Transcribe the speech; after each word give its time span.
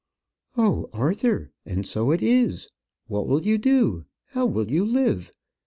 "Oh, 0.57 0.89
Arthur, 0.93 1.51
and 1.63 1.85
so 1.85 2.09
it 2.09 2.23
is. 2.23 2.67
What 3.05 3.27
will 3.27 3.43
you 3.45 3.59
do? 3.59 4.05
How 4.29 4.47
will 4.47 4.71
you 4.71 4.83
live? 4.83 5.31